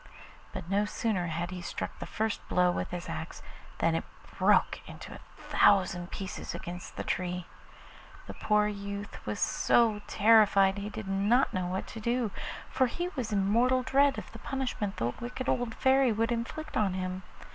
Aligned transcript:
But 0.51 0.67
no 0.67 0.85
sooner 0.85 1.27
had 1.27 1.51
he 1.51 1.61
struck 1.61 1.99
the 1.99 2.07
first 2.07 2.41
blow 2.49 2.71
with 2.71 2.89
his 2.89 3.07
axe 3.07 3.43
than 3.77 3.93
it 3.93 4.03
broke 4.39 4.79
into 4.89 5.13
a 5.13 5.19
thousand 5.37 6.09
pieces 6.09 6.55
against 6.55 6.95
the 6.95 7.03
tree. 7.03 7.45
The 8.25 8.33
poor 8.33 8.67
youth 8.67 9.23
was 9.27 9.39
so 9.39 10.01
terrified 10.07 10.79
he 10.79 10.89
did 10.89 11.07
not 11.07 11.53
know 11.53 11.67
what 11.67 11.85
to 11.85 11.99
do, 11.99 12.31
for 12.67 12.87
he 12.87 13.09
was 13.09 13.31
in 13.31 13.45
mortal 13.47 13.83
dread 13.83 14.17
of 14.17 14.31
the 14.31 14.39
punishment 14.39 14.97
the 14.97 15.13
wicked 15.19 15.47
old 15.47 15.75
Fairy 15.75 16.11
would 16.11 16.31
inflict 16.31 16.75
on 16.75 16.95
him. 16.95 17.21